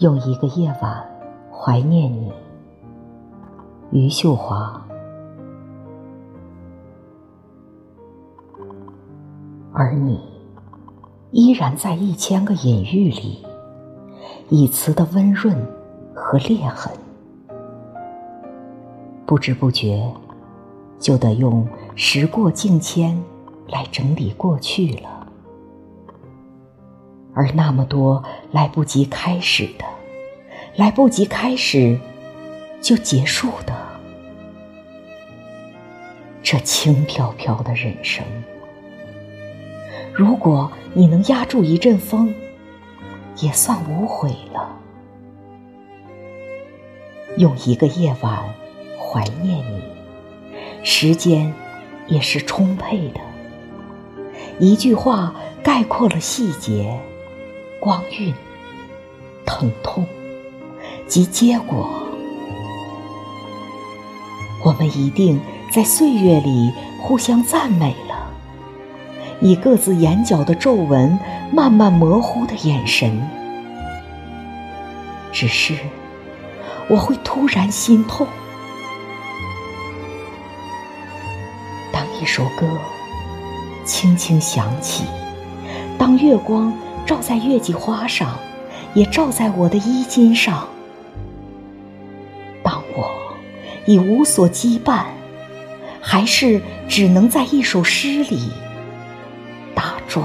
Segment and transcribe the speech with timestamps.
[0.00, 1.06] 用一个夜晚
[1.52, 2.32] 怀念你，
[3.90, 4.82] 余秀华。
[9.74, 10.18] 而你
[11.32, 13.44] 依然在一千个隐喻里，
[14.48, 15.54] 以词的温润
[16.14, 16.90] 和裂痕，
[19.26, 20.10] 不知不觉
[20.98, 23.22] 就得用时过境迁
[23.68, 25.19] 来整理过去了。
[27.34, 29.84] 而那么多来不及开始的，
[30.76, 31.98] 来不及开始
[32.80, 33.74] 就结束的，
[36.42, 38.24] 这轻飘飘的人生。
[40.12, 42.34] 如果你能压住一阵风，
[43.36, 44.76] 也算无悔了。
[47.36, 48.42] 用一个夜晚
[48.98, 49.82] 怀念你，
[50.82, 51.54] 时间
[52.08, 53.20] 也是充沛的。
[54.58, 56.98] 一句话概括了细节。
[57.80, 58.34] 光晕、
[59.46, 60.06] 疼痛
[61.08, 61.90] 及结果，
[64.62, 65.40] 我们一定
[65.72, 68.30] 在岁月里互相赞美了，
[69.40, 71.18] 以各自眼角的皱纹
[71.50, 73.26] 慢慢模糊的眼神。
[75.32, 75.74] 只是
[76.86, 78.26] 我会突然心痛，
[81.90, 82.68] 当一首歌
[83.86, 85.04] 轻轻响起，
[85.96, 86.70] 当月光。
[87.06, 88.38] 照在月季花上，
[88.94, 90.68] 也照在我的衣襟上。
[92.62, 93.10] 当我
[93.86, 95.04] 已无所羁绊，
[96.00, 98.50] 还是只能在一首诗里
[99.74, 100.24] 打转。